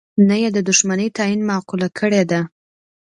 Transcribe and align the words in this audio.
نه 0.27 0.35
یې 0.41 0.49
د 0.55 0.59
دوښمنی 0.67 1.07
تعین 1.17 1.41
معقوله 1.49 1.87
کړې 1.99 2.23
ده. 2.31 2.41